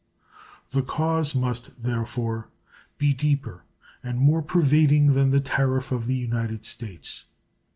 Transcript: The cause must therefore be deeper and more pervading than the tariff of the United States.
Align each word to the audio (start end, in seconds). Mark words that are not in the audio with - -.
The 0.71 0.81
cause 0.81 1.35
must 1.35 1.83
therefore 1.83 2.49
be 2.97 3.13
deeper 3.13 3.65
and 4.01 4.17
more 4.17 4.41
pervading 4.41 5.13
than 5.13 5.29
the 5.29 5.39
tariff 5.39 5.91
of 5.91 6.07
the 6.07 6.15
United 6.15 6.65
States. 6.65 7.25